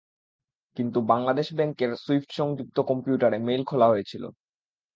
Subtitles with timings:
[0.77, 4.23] কিন্তু বাংলাদেশ ব্যাংকের সুইফট সংযুক্ত কম্পিউটারে মেইল খোলা হয়েছিল।